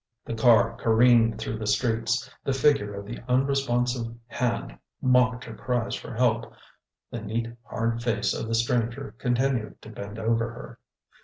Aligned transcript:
The 0.25 0.33
car 0.33 0.77
careened 0.77 1.37
through 1.37 1.59
the 1.59 1.67
streets, 1.67 2.27
the 2.43 2.53
figure 2.53 2.95
of 2.95 3.05
the 3.05 3.19
unresponsive 3.27 4.11
Hand 4.25 4.79
mocked 4.99 5.43
her 5.43 5.53
cries 5.53 5.93
for 5.93 6.15
help, 6.15 6.51
the 7.11 7.21
neat 7.21 7.51
hard 7.67 8.01
face 8.01 8.33
of 8.33 8.47
the 8.47 8.55
stranger 8.55 9.13
continued 9.19 9.79
to 9.83 9.89
bend 9.91 10.17
over 10.17 10.51
her. 10.53 10.79